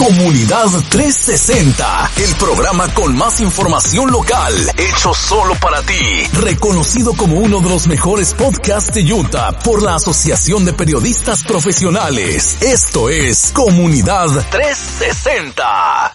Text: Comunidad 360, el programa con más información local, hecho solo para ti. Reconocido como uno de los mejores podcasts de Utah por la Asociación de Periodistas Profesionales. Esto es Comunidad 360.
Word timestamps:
Comunidad 0.00 0.70
360, 0.88 2.12
el 2.16 2.34
programa 2.36 2.88
con 2.94 3.14
más 3.18 3.38
información 3.42 4.10
local, 4.10 4.54
hecho 4.78 5.12
solo 5.12 5.54
para 5.56 5.82
ti. 5.82 6.26
Reconocido 6.32 7.12
como 7.12 7.36
uno 7.36 7.60
de 7.60 7.68
los 7.68 7.86
mejores 7.86 8.32
podcasts 8.32 8.94
de 8.94 9.12
Utah 9.12 9.52
por 9.62 9.82
la 9.82 9.96
Asociación 9.96 10.64
de 10.64 10.72
Periodistas 10.72 11.44
Profesionales. 11.44 12.56
Esto 12.62 13.10
es 13.10 13.52
Comunidad 13.54 14.28
360. 14.50 16.09